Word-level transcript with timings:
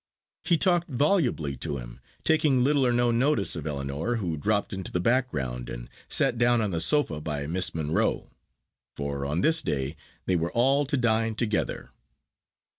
He 0.43 0.57
talked 0.57 0.89
volubly 0.89 1.55
to 1.57 1.77
him, 1.77 1.99
taking 2.23 2.63
little 2.63 2.87
or 2.87 2.91
no 2.91 3.11
notice 3.11 3.55
of 3.55 3.67
Ellinor, 3.67 4.15
who 4.15 4.35
dropped 4.35 4.73
into 4.73 4.91
the 4.91 4.99
background, 4.99 5.69
and 5.69 5.91
sat 6.09 6.39
down 6.39 6.59
on 6.59 6.71
the 6.71 6.81
sofa 6.81 7.21
by 7.21 7.45
Miss 7.45 7.75
Monro; 7.75 8.31
for 8.95 9.27
on 9.27 9.41
this 9.41 9.61
day 9.61 9.95
they 10.25 10.35
were 10.35 10.51
all 10.53 10.87
to 10.87 10.97
dine 10.97 11.35
together. 11.35 11.91